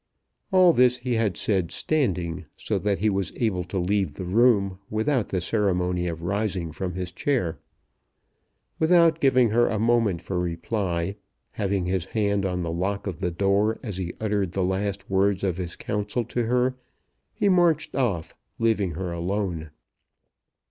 All 0.51 0.73
this 0.73 0.97
he 0.97 1.13
had 1.13 1.37
said 1.37 1.69
standing, 1.69 2.45
so 2.57 2.79
that 2.79 2.97
he 2.97 3.07
was 3.07 3.31
able 3.35 3.63
to 3.65 3.77
leave 3.77 4.15
the 4.15 4.25
room 4.25 4.79
without 4.89 5.29
the 5.29 5.39
ceremony 5.39 6.07
of 6.07 6.23
rising 6.23 6.71
from 6.71 6.95
his 6.95 7.11
chair. 7.11 7.59
Without 8.79 9.19
giving 9.19 9.51
her 9.51 9.67
a 9.67 9.77
moment 9.77 10.23
for 10.23 10.39
reply, 10.39 11.17
having 11.51 11.85
his 11.85 12.05
hand 12.05 12.47
on 12.47 12.63
the 12.63 12.71
lock 12.71 13.05
of 13.05 13.19
the 13.19 13.29
door 13.29 13.77
as 13.83 13.97
he 13.97 14.15
uttered 14.19 14.53
the 14.53 14.63
last 14.63 15.07
words 15.07 15.43
of 15.43 15.57
his 15.57 15.75
counsel 15.75 16.25
to 16.25 16.45
her, 16.45 16.75
he 17.31 17.47
marched 17.47 17.93
off, 17.95 18.33
leaving 18.57 18.93
her 18.93 19.11
alone. 19.11 19.69